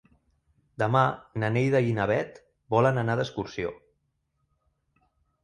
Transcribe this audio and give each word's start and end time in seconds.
Demà 0.83 1.03
na 1.43 1.49
Neida 1.57 1.81
i 1.89 1.93
na 1.99 2.07
Bet 2.13 2.41
volen 2.77 2.99
anar 3.03 3.19
d'excursió. 3.21 3.77